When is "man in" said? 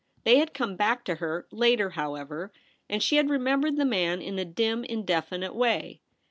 3.85-4.39